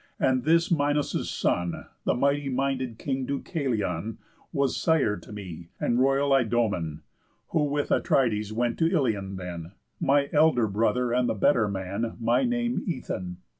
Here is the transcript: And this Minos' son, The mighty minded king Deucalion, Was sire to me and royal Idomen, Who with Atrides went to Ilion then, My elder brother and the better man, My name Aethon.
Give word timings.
And 0.19 0.45
this 0.45 0.71
Minos' 0.71 1.29
son, 1.29 1.85
The 2.05 2.15
mighty 2.15 2.49
minded 2.49 2.97
king 2.97 3.27
Deucalion, 3.27 4.17
Was 4.51 4.75
sire 4.75 5.15
to 5.17 5.31
me 5.31 5.69
and 5.79 5.99
royal 5.99 6.33
Idomen, 6.33 7.01
Who 7.49 7.65
with 7.65 7.91
Atrides 7.91 8.51
went 8.51 8.79
to 8.79 8.91
Ilion 8.91 9.35
then, 9.35 9.73
My 9.99 10.27
elder 10.33 10.65
brother 10.65 11.13
and 11.13 11.29
the 11.29 11.35
better 11.35 11.67
man, 11.67 12.17
My 12.19 12.41
name 12.43 12.83
Aethon. 12.87 13.35